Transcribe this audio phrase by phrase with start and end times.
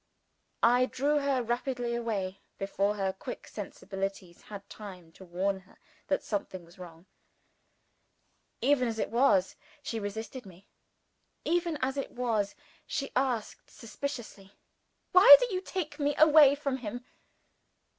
[0.63, 5.77] I drew her rapidly away, before her quick sensibilities had time to warn her
[6.07, 7.05] that something was wrong.
[8.61, 10.67] Even as it was, she resisted me.
[11.45, 12.55] Even as it was,
[12.87, 14.53] she asked suspiciously,
[15.11, 17.05] "Why do you take me away from him?"